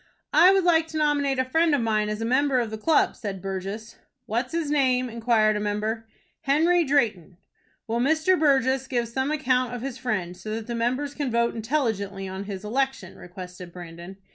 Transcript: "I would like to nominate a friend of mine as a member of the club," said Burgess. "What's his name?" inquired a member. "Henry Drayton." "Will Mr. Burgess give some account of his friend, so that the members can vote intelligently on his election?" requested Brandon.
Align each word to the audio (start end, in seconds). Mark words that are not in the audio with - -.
"I 0.33 0.51
would 0.51 0.63
like 0.63 0.87
to 0.87 0.97
nominate 0.97 1.37
a 1.37 1.45
friend 1.45 1.75
of 1.75 1.81
mine 1.81 2.09
as 2.09 2.21
a 2.21 2.25
member 2.25 2.59
of 2.59 2.71
the 2.71 2.77
club," 2.79 3.15
said 3.15 3.39
Burgess. 3.39 3.97
"What's 4.25 4.51
his 4.51 4.71
name?" 4.71 5.11
inquired 5.11 5.55
a 5.55 5.59
member. 5.59 6.07
"Henry 6.41 6.83
Drayton." 6.83 7.37
"Will 7.85 7.99
Mr. 7.99 8.35
Burgess 8.39 8.87
give 8.87 9.07
some 9.07 9.29
account 9.29 9.75
of 9.75 9.83
his 9.83 9.99
friend, 9.99 10.35
so 10.35 10.55
that 10.55 10.65
the 10.65 10.73
members 10.73 11.13
can 11.13 11.29
vote 11.29 11.53
intelligently 11.55 12.27
on 12.27 12.45
his 12.45 12.65
election?" 12.65 13.15
requested 13.15 13.71
Brandon. 13.71 14.17